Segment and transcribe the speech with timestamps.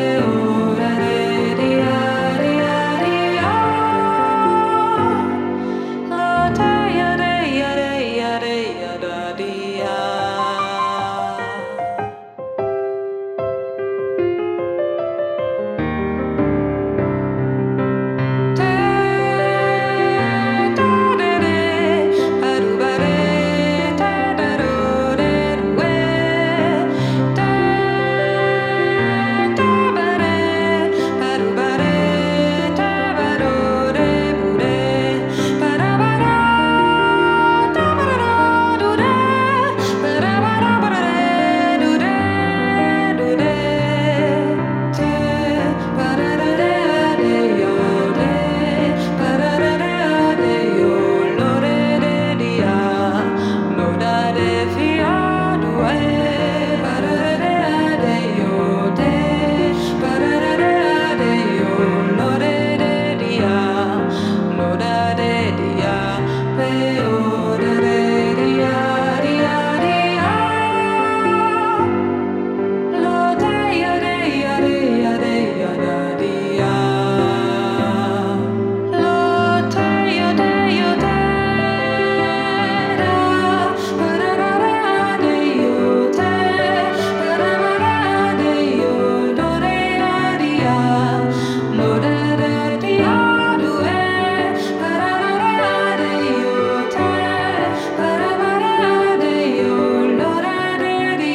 [0.00, 0.29] you.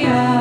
[0.05, 0.34] yeah.